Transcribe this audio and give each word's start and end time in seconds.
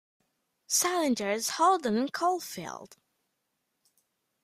Salinger's 0.65 1.49
Holden 1.59 2.07
Caulfield. 2.09 2.97